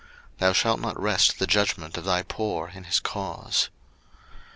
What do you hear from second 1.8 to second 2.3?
of thy